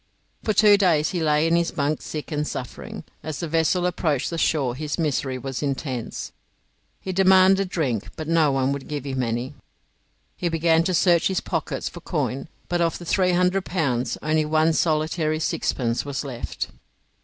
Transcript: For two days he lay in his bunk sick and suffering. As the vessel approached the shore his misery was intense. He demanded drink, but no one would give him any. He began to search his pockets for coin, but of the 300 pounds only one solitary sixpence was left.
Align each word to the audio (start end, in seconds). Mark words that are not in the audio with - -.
For 0.41 0.51
two 0.53 0.77
days 0.77 1.11
he 1.11 1.21
lay 1.21 1.45
in 1.45 1.55
his 1.55 1.69
bunk 1.69 2.01
sick 2.01 2.31
and 2.31 2.47
suffering. 2.47 3.03
As 3.21 3.39
the 3.39 3.47
vessel 3.47 3.85
approached 3.85 4.31
the 4.31 4.37
shore 4.39 4.73
his 4.73 4.97
misery 4.97 5.37
was 5.37 5.61
intense. 5.61 6.31
He 6.99 7.11
demanded 7.11 7.69
drink, 7.69 8.07
but 8.15 8.27
no 8.27 8.51
one 8.51 8.71
would 8.71 8.87
give 8.87 9.05
him 9.05 9.21
any. 9.21 9.53
He 10.35 10.49
began 10.49 10.83
to 10.85 10.95
search 10.95 11.27
his 11.27 11.39
pockets 11.39 11.87
for 11.87 12.01
coin, 12.01 12.47
but 12.67 12.81
of 12.81 12.97
the 12.97 13.05
300 13.05 13.63
pounds 13.63 14.17
only 14.23 14.43
one 14.43 14.73
solitary 14.73 15.39
sixpence 15.39 16.03
was 16.03 16.23
left. 16.25 16.69